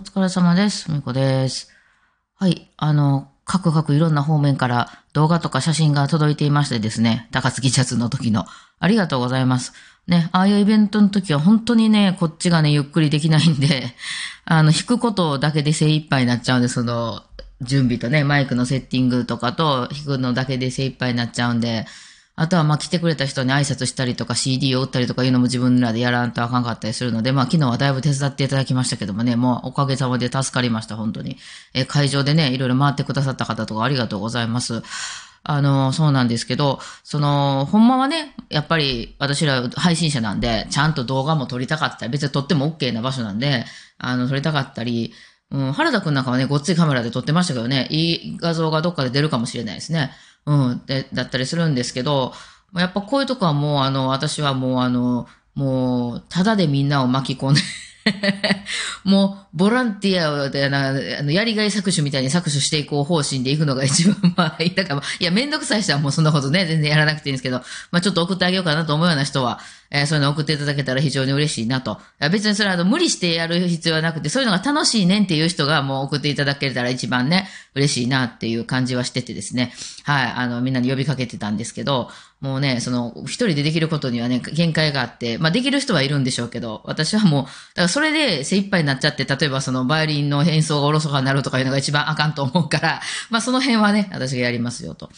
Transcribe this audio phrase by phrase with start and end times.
[0.00, 0.90] 疲れ様です。
[0.90, 1.70] みこです。
[2.34, 2.70] はい。
[2.78, 8.46] あの、各々いろんな方面から動画とか写真が届いていましてですね、高槻シャツの時の。
[8.78, 9.72] ありがとうございます。
[10.06, 13.94] ね、ああいうイベントの時は本当にね、こっちがね、ゆっくりできないんで、
[14.46, 17.22] あの、弾くことだけで精一杯になっちゃうんで、その、
[17.60, 21.86] 準備とね、マイクのセッティングとかと弾くのだけで精一杯になっちゃうんで、
[22.40, 31.36] あとはまあ来てくれた人に挨拶したりとか CD を売ったりとかいうのも自分らでやらんとあかんかったりするので、まあ昨日はだいぶ手伝っていただきましたけどもね、もうおかげさまで助かりました、本当に。
[31.74, 34.82] え会場でね、いろいろ回ってくださった方とかありがとうございます。
[35.42, 43.66] あの、そうなんですけど、その、ほんまはね、やっぱり私ら配信者なんで、ちゃんと動画も撮りたかったり、別に撮っても OK な場所なんで、
[43.98, 45.12] あの、撮りたかったり、
[45.50, 50.12] うん、原田くんなんかはね、ごっついカメラで撮ってましたけどね、いい画像がどっかで出るかもしれないですね。
[50.46, 52.32] うん、で、だったりするんですけど、
[52.74, 57.60] やっぱこういうとこはもう、あの、私はもう、あの、もう、ただでみんなを巻き込んで、
[59.04, 64.70] もう、ボランティアで、あの、やりがい搾取みたいに搾取していこう方針でいくのが一番、まあ、いい。
[64.74, 72.00] から、いや、めんどくさい人はもうそんなことね、全然やらなくていいんですけど、まあ、ちょっと送ってあげようかなと思うような人は、えーそういうの送っていただけたら非常に嬉しいなと。
[72.30, 79.72] 別にそれはあの、無理してやる必要はなくて、そういうのが楽しいねんっていう人がもう送っていただけたら一番ね、嬉しいなっていう感じはしててですね。
[80.04, 82.08] はい、あの、みんなに呼びかけてたんですけど、
[82.40, 87.52] もうね、その、一人でできることにはね、限界があって、まあ、できる人はいるんでしょうけど、私はもう、だか
[87.82, 95.10] らそれで精一杯になっちゃって、例えばその、バイオリンの演奏がおろそかになるとかいうのが一番あかんと思うから、 まあ、その辺はね、私がやりますよと。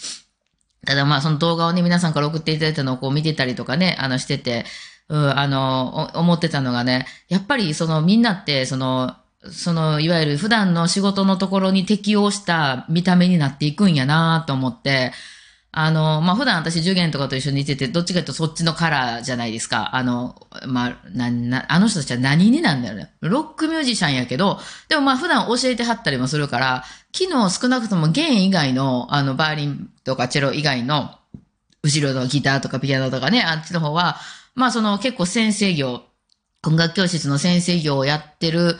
[0.84, 4.65] ただまあその動画をね、皆さんから送っていただいたのをこう見てたりとかね、あのしてて、
[5.09, 9.15] うん、あの、思ってたのがね、やっぱりそのみんなって、その、
[9.48, 15.12] その、いわゆる普段の仕事のところに適応した見た目になっていくんやなと思って、
[15.75, 19.97] あの、まあ、普段私、受験とかと一緒にいてて、どっちかというとそっちのカラーじゃないですか。
[19.97, 23.11] あの、まあ、な、な、あの人たちは何になんだよね。
[23.23, 24.59] ロックミュージシャンやけど、
[24.91, 26.84] でもま、普段教えてはったりもするから、
[27.15, 31.19] 昨日少なくとも弦以外の、あの、バイオリンとかチェロ以外の、
[31.83, 34.16] 後ろのギターとかピアノとかね、あっちの方は、
[34.54, 36.03] まあ、その結構先生業、
[36.66, 38.77] 音楽教室の先生業をやってる、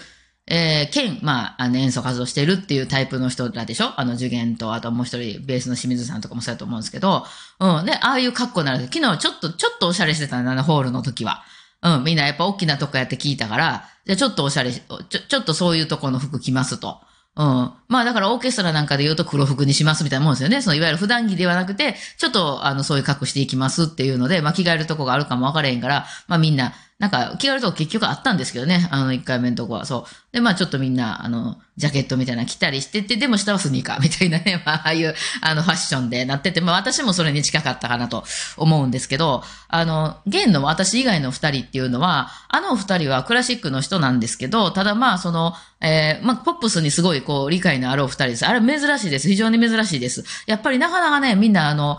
[0.54, 3.98] えー、兼、まあ、あの演奏活動してるっていうタイプの人らでしょ？
[3.98, 7.24] あの、受験と、あともう一人、ベースの清水さんとかもそうやと思うんですけど、
[7.58, 7.86] うん。
[7.86, 8.84] で、ああいう格好になる。
[8.92, 11.42] 昨日ちょっと、ちょっとおしゃれしてたんだな、ホールの時は。
[11.80, 12.04] うん。
[12.04, 17.00] みんなやっぱ大きなとこやって聞いたから、じゃちょっとおしゃれし、ちょ、ちょっとそういうとこの服着ますと。
[17.34, 17.72] うん。
[17.88, 20.60] まあだからオーケストラなんかで言うと黒服にしますみたいなもんですよね。
[20.60, 28.86] そのいわゆる普段着ではなくて、ちょっとあのそういう格好していきますっていうので、まあ着替えるとこがあるかもわからへんから、まあみんな、なんか着替えると結局あったんですけどね。
[28.92, 29.86] あの一回目のとこは。
[29.86, 30.32] そう。
[30.32, 38.22] で、まあちょっとみんな、あの、ジャケットみたいな着たりしてて、でも下はスニーカーみたいなね、ま あああいう、あのファッションでなってて、まあ私もそれに近かったかなと
[38.56, 48.46] 思うんですけど、あの、現の私以外の二人っていうのは、あの二人はクラシックの人なんですけど、ただまあその、えーまあポップスにすごいこう理解のあるお二人です。
[48.46, 49.26] あれ珍しいです。
[49.26, 50.24] 非常に珍しいです。
[50.46, 51.98] やっぱりなかなかね、みんなあの、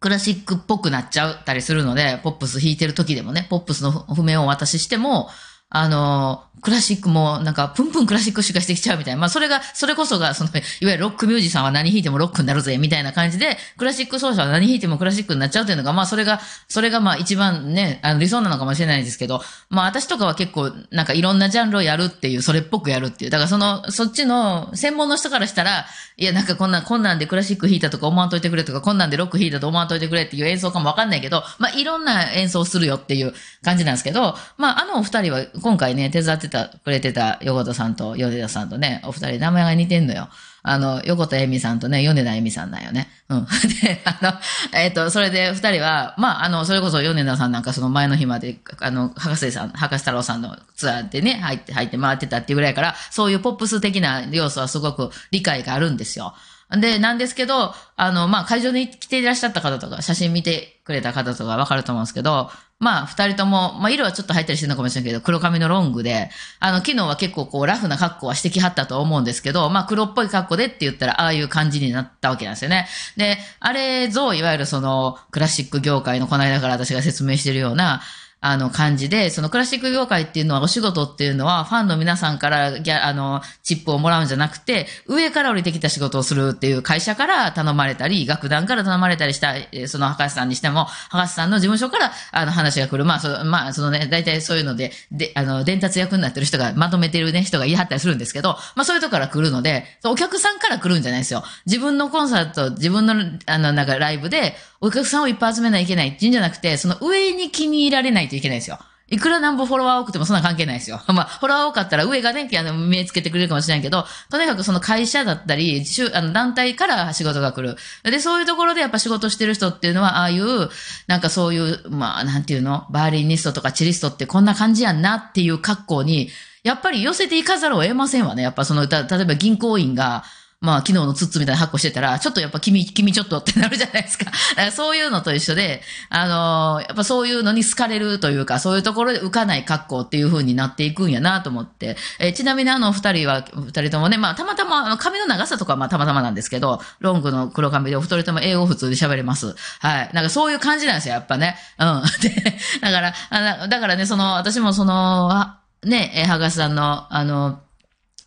[0.00, 5.28] クラシックっぽくなっちゃったりするので、ポップス弾いてる時でもね、ポップスの譜面をお渡ししても、
[5.68, 9.20] あの、クラシックもなんか、プンプンクラシックしかしてきちゃうみたいな。
[9.20, 10.52] まあ、それが、それこそが、その、い
[10.86, 23.30] わゆるロックミュージシャンは何弾いてもロックになるぜ、みたいな感じで、クラシック奏者は何弾いてもクラシックになっちゃうというのが、まあ、それが、それがまあ、一番ね、あの、理想なのかもしれないですけど、まあ、私とかは結構、なんかいろんなジャンルをやるっていう、それっぽくやるっていう。
[23.30, 40.28] だからその、そっちの、専門の人からしたら、いや、なんかこんな、こんなんでクラシック弾いたとか思わんといてくれとか、こんなんでロック弾いたと思わんといてくれっていう演奏かもわかんないけど、まあ、いろんな演奏するよっていう感じなんですけど、まあ、あのお二人は今回ね、手伝ってた、くれてた横田さんと米田さんとね、お二人名前が似てんのよ。
[40.68, 43.08] あの、横田恵美さんとね、米田恵美さんなんよね。
[43.28, 43.46] うん。
[43.82, 44.32] で、あの、
[44.72, 56.34] えっ、と、それで二人は、まあ、あの、それこそ米田さんなんかその前の日まで、あの、博士さん、博士太郎さんのツアーでね、入って、入って回ってたっていうぐらいから、そういうポップス的な要素はすごく理解があるんですよ。
[56.70, 66.28] で、なんですけど、あの、まあ、会場に来ていらっしゃった方とか、写真見てくれた方とかわかると思うんですけど、まあ、二人とも、まあ、色はちょっと入ったりしてるのかもしれないけど、黒髪のロングで、
[66.58, 72.86] あの、昨日は結構こう、ラフな格好はしてきはったと思うんですけど、まあ、黒っぽい格好でって言ったら、ああいう感じになったわけなんですよね。
[73.16, 78.02] で、あれぞ、いわゆるその、クラシック業界のこの間から私が説明してるような、
[78.40, 89.54] あの感じで、そのクラシック業界っていうのは、お仕事っていうのは、ファンの皆さんからギャ、あの、チップをもらうんじゃなくて、上から降りてきた仕事をするっていう会社から頼まれたり、楽団から頼まれたりした、
[89.88, 93.04] その博士さんにしても、博士さんの事務所から、あの、話が来る。
[93.04, 101.42] まあ、その、まあ、そのね、大体そういうので、で、あの、伝達役になってる人が、まとめてるね、人が言い張ったりするんですけど、まあ、そういうとこから来るので、お客さんから来るんじゃないですよ。
[101.64, 103.14] 自分のコンサート、自分の、
[103.46, 108.78] あの、なんかライブで、お客さんをいっぱい集めないといけないっていうんじゃなくて、その上に気に入られないといけないですよ。
[109.08, 111.00] いくらなんぼフォロワー多くてもそんな関係ないですよ。
[111.14, 117.76] まあ、フォロワー多かったら上がね、あの、目つけてくれるかもしれないけど、とにかくその会社だったり、あの団体から仕事が来る。
[118.02, 120.70] で、そういうところでやっぱ仕事してる人っていうのは、ああいう、
[121.06, 122.86] なんかそういう、まあ、なんていうの？
[122.90, 126.30] バーリニストとかチリストってこんな感じやんなっていう格好に、
[126.64, 128.42] やっぱり寄せていかざるを得ませんわね。
[128.42, 130.24] やっぱその、例えば銀行員が、
[130.62, 134.24] まあ、昨日のツッツみたいな発行してたら、ちょっとやっぱ君、君ちょっとってなるじゃないですか。
[134.26, 141.98] だからそういうのと一緒で、あのー、やっぱそういうのに好かれるというか、そういうところで浮かない格好っていう風になっていくんやなと思って。
[142.18, 149.54] えー、ちなみにあの二人は、二人ともね、まあ、たまたま、あの、髪の長さとかまあ、たまたまなんですけど、ロングの黒髪でお二人とも英語普通で喋れます。
[149.80, 150.10] はい。
[150.14, 151.58] なんかそういう感じなんですよ、やっぱね。
[151.78, 152.02] うん。
[152.22, 155.54] で、だから、だからね、その、私もその、
[155.84, 157.60] ね、え、はがさんの、あの、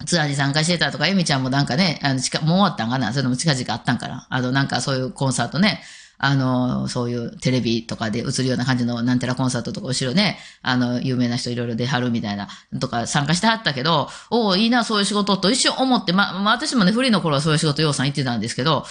[0.06, 3.12] ツアーに参加してたとか、エミちゃんもなんかね、あの、近、もう終わったんかな？
[3.13, 4.28] それも近々あったんかな？
[4.30, 5.81] あの、なんかそういうコンサートね、
[6.18, 12.50] あの、そういうテレビとかで映るような感じのなんてらコンサートとか後ろね、あの、有名な人いろいろ出はるみたいな、
[12.80, 18.86] とか参加してはったけど、おおいいな、そういう仕事と一瞬思って、ま、まあ、私もね、フリーの頃はそういう仕事、ようさん言ってたんですけど、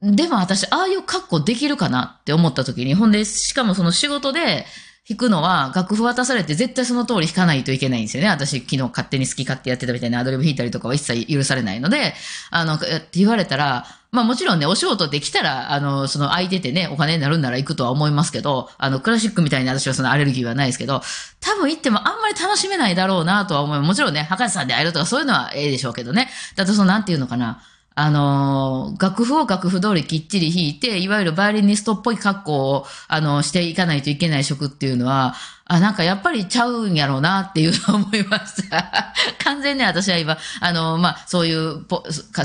[0.00, 4.66] でも私、ああいう格好できるかなって思った時に、ほんで、しかもその仕事で、
[5.08, 8.28] 弾くのは楽譜渡されて絶対その通り弾かないといけないんですよね。
[8.28, 12.14] 私昨日勝手に好き勝手やってたみたいなアドリブ弾いたりとかは一切許されないので、
[12.50, 21.02] あの、って言われたら、まあもちろんね、お仕事できたら、あの、その空いててね、お金になるんなら行くとは思いますけど、あの、クラシックみたいに私はそのアレルギーはないですけど、
[21.40, 23.80] 多分行ってもあんまり楽しめないだろうなとは思い。
[23.80, 26.28] もちろんね、博士さんで会えるとかそういうのはええでしょうけどね。
[26.54, 27.62] だとその、なんていうのかな。
[27.94, 35.34] あの、楽譜を楽譜通りきっちり弾いて、いわゆるバイオリニストっぽい格好を、あの、していかないといけない職っていうのは、
[35.64, 39.14] あ、なんかやっぱりちゃうんやろうなっていうのを思いました。
[39.42, 42.02] 完全に私は今、あの、まあ、そういう好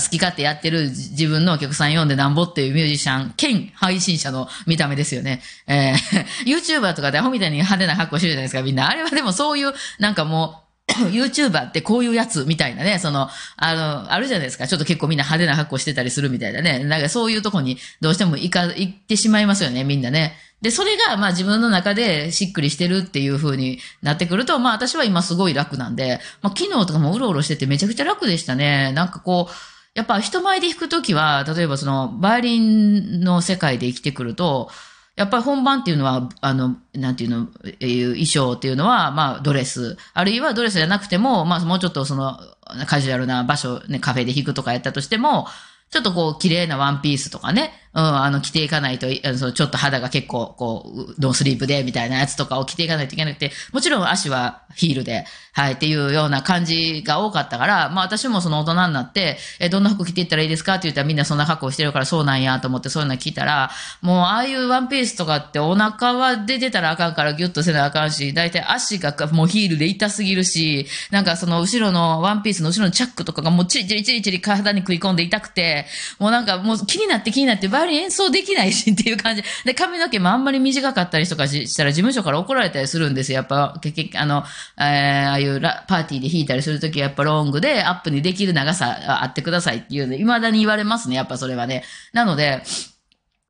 [0.09, 5.41] き勝手やってる自分のお客さん読んでなんぼっていうミュージシャン兼配信者の見た目ですよね。
[5.67, 8.87] えー、 YouTuber とかでアホみたいに派手な格好してるじゃないですか、みんな。
[8.89, 10.66] あれはでもそういう、なんかもう、
[11.11, 14.67] YouTuber ってこういうやつみたいなね、その、あの、あるじゃないですか。
[14.67, 16.79] ちょっと結構みんな派手な格好してたりするみたいなね。
[16.79, 20.37] なんかそういうとこにどうしても行か、行ってしまいますよね、みんなね。
[20.61, 28.91] で、それが、まあ自分の中でしっくりしてるっていう風になってくると、まあ私は今すごい楽なんで、まあ昨日とかもうろうろしててめちゃくちゃ楽でしたね。
[28.93, 29.53] なんかこう、
[29.93, 34.69] やっぱ人前で弾くときは、例えばその、バイオリンの世界で生きてくると、
[35.17, 37.47] やっぱり本番っていうのは、あの、なんていうの、
[37.79, 39.97] いう衣装っていうのは、まあ、ドレス。
[40.13, 42.39] あるいはドレスじゃなくても、まあ、もうちょっとその、
[42.85, 45.47] カジュアルな場所、ね、カフェで弾くとかやったとしても、
[45.89, 75.87] ちょっとこう、綺麗なワンピースとかね、うん、あの、着ていかないと、あのちょっと肌が結構、こう、ノースリーブで、みたいなやつとかを着ていかないといけなくて、もちろん足はヒールで、はい、っていうような感じが多かったから、まあ私もその大人になって、え、どんな服着ていったらいいですかって言ったらみんなそんな格好してるからそうなんやと思ってそういうの聞いたら、もうああいうワンピースとかってお腹は出てたらあかんからギュッとせなあかんし、だいたい足がもうヒールで痛すぎるし、なんかその後ろのワンピースの後ろのチャックとかがもうチリチリチリチリ体に食い込んで痛くて、
[76.19, 79.43] もうなんかもう気になって気になってバイオリン演奏できないしっていう感じ。
[79.63, 83.37] で、髪の毛もあんまり短かったりとかしたら事務所から怒られたりするんですよ。
[83.37, 84.43] やっぱ、結局、あの、
[84.79, 91.15] えー、ああいうパーティーで弾いたりするときはやっぱロングでアップにできる長さあってくださいっていうの、未だに言われますね。
[91.15, 91.83] やっぱそれはね。
[92.13, 92.63] なので、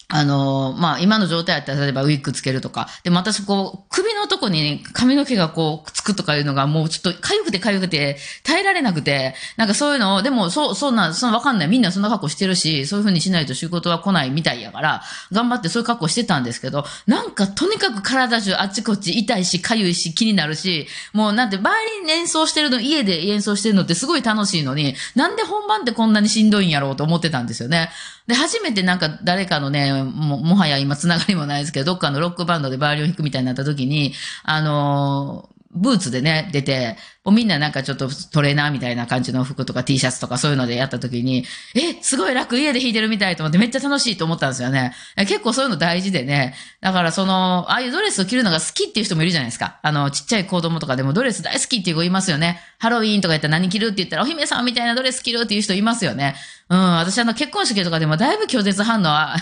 [0.10, 2.88] あのまあ、今の状態やったら、例えばウィッグつけるとか。
[3.04, 11.68] で、またそこ、首のとこに髪の毛がこう、つくとかいうのがもうちょっと痒くて痒くて耐えられなくて、なんかそういうのを、でも、そう、そんな、そんなわかんない。
[11.68, 15.02] みんなそんな格好してるし、そういう風にしないと仕事は来ないみたいやから、
[15.34, 27.90] 頑張ってそういう格好してたんですけど、なんかとにかく体中あっちこっち痛いし、痒いし、気になるし、もうなんて、バイオリン演奏してるの、家で演奏してるのってすごい楽しいのに、なんで本番ってこんなにしんどいんやろうと思ってたんですよね。
[28.28, 34.14] で、初めてなんか誰かのね、も、もはや今つながりもないですけど、どっかのロックバンドでバイオリンを弾くみたいになった時に、
[34.44, 36.98] あのブーツでね、出て、
[37.32, 44.94] みんななんかちょっとトレーナーみたいな感じの服とか T シャツとかそういうのでやった時に、え、すごい楽家で弾いてるみたいと思ってめっちゃ楽しいと思ったんですよね。
[45.18, 46.56] 結構そういうの大事でね。
[46.82, 49.80] だからその、ああいうドレスを着るのが好きっていう人もいるじゃないですか。
[49.82, 52.62] あの、ちっちゃい子供とかでもドレス大好きっていう子いますよね。
[52.80, 56.36] ハロウィーンとか言ったら何着るって言ったらお姫さんみたいなドレス着るっていう人いますよね。
[56.70, 59.38] うん、私あの結婚式とかでもだいぶ拒絶反応は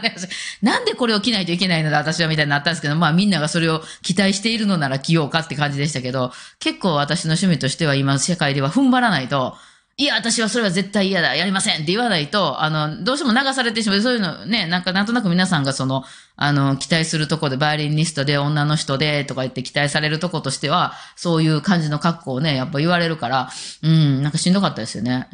[0.62, 9.54] なんでこれを着ないといけないのだ私はみたいになったんですけど、まあみんながそれを期待しているのなら着ようかって感じでしたけど、結構私私の趣味としては今、世界では踏ん張らないと、
[9.96, 14.00] いや、私はそれは絶対嫌だ、やりませんって言わないと、あの、どうしても流されてしまう。
[14.00, 16.02] そういうのね、なんかなんとなく皆さんがその、
[16.34, 23.50] あの、期待するとこで、バイオリニストで女の人でとか言って期待されるとことしては、そういう感じの格好をね、やっぱ言われるから、
[23.82, 25.28] うん、なんかしんどかったですよね。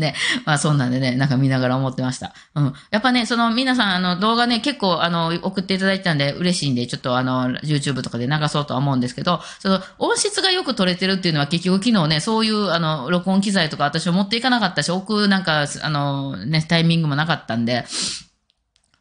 [0.00, 0.14] ね。
[0.44, 2.34] まあそんなんでね、なんか見ながら思ってました。
[2.54, 2.72] うん。
[2.90, 17.84] やっぱね、その皆さん、あの動画ね、結構あの送っていただいたんで嬉しいんで、ちょっとあの YouTube とかで流そうとは思うんですけど、その音質がよく取れてるっていうのは結局昨日ね、そういうあの録音機材とか私は持っていかなかったし、置くなんか、あのね、タイミングもなかったんで、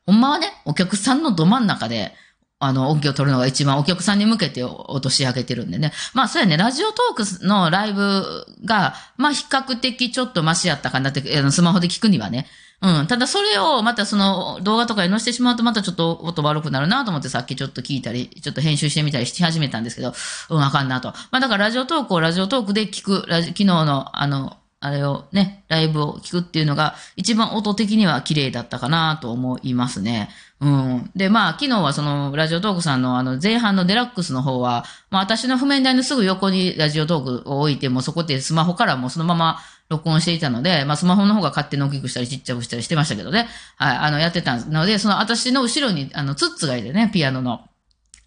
[0.06, 2.13] ほんまはね、お客さんのど真ん中で、
[2.60, 5.92] あの、音響を取るのが一番お客さんに向けて落とし上げてるんでね。
[6.14, 12.48] まあ、そうやね、ラジオトークのライブが、まあ、比較的ちょっとマシやったかなって、あのスマホで聞くにはね。
[12.82, 13.08] うん。
[13.08, 20.14] ただそれをまたその動画とかに載せてしまうとまたちょっと音悪くなるなと思ってさっきちょっと聞いたり、ちょっと編集してみたりし始めたんですけど、
[20.50, 21.10] うん、あかんなと。
[21.32, 30.30] まあだからラジオトークをラジオトークで聞く、ラジ昨日のあの、あれをね、ライブを聞くっていうのが一番音的には綺麗だったかなと思いますね。
[30.60, 31.12] うん。
[31.16, 39.58] で、まあ、昨日はその、ラジオトークさんのあの、前半のデラックスの方は、まあ、私の譜面台のすぐ横にラジオトークを置いて、もそこでスマホからもそのまま
[39.90, 43.48] 録音していたので、まあ、スマホの方が勝手に大きくしたりちっちゃくしたりしてましたけどね。
[43.78, 47.68] はい、あの、やってたので、その私の後ろに、あの、ツッツがいてね、ピアノの。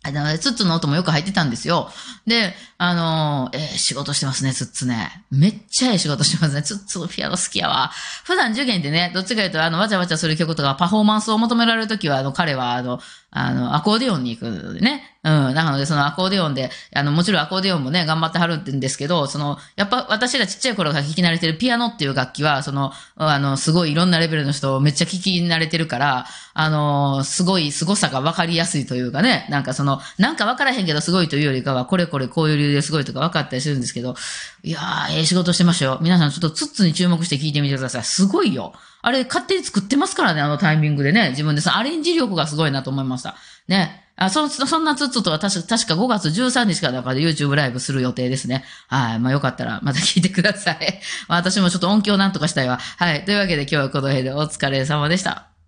[0.03, 1.91] あの、ツッツの音もよく入ってたんですよ。
[2.27, 5.25] で、あのー、えー、仕事してますね、ツッツね。
[5.31, 6.63] めっちゃええ仕事してますね。
[6.63, 7.91] ツッツのピアノ好きやわ。
[8.25, 12.99] 普段受験でね、どっちか言うと、あの、わちゃわちゃする曲とかパフォーマンスを求められるときは、あの、彼は、あの、
[13.31, 15.10] あの、アコーディオンに行くのでね。
[15.23, 15.55] うん。
[15.55, 34.15] なので、そのアコーディオンで、あの、もちろんアコーディオンもね、頑張ってはるんですけど、その、やっぱ私がちっちゃい頃から聴き慣れてるピアノっていう楽器は、その、あの、すごいいろんなレベルの人をめっちゃ聴き慣れてるから、あの、すごい凄さが分かりやすいというかね、なんかその、なんか分からへんけどすごいというよりかは、これこれこういう理由ですごいとか分かったりするんですけど、
[34.63, 35.99] いやー、ええ仕事してましたよ。
[36.01, 38.05] 皆さんちょっとツッツに注目して聞いてみてください。
[38.05, 38.73] すごいよ。
[39.03, 41.31] あれ、勝手に作ってますからね、あのタイミングでね。
[41.31, 43.37] 自分でさ、アレンジ力がすごいなと思いました。
[43.69, 44.00] ね。
[44.21, 48.65] あ、そ、そんなツッツとは確か、確か5月13日からだから YouTube ライブする予定ですね。
[48.87, 49.19] はい。
[49.19, 51.01] まあよかったらまた聞いてください。
[51.29, 52.79] 私もちょっと音響なんとかしたいわ。
[52.99, 53.25] はい。
[53.25, 55.60] というわけで今日はこの辺でお疲れ様でした。